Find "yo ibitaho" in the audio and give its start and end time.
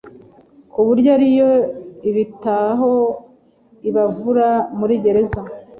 1.39-2.91